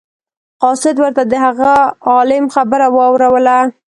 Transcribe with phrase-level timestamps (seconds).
[0.61, 1.71] قاصد ورته د هغه
[2.11, 3.57] عالم خبره واوروله.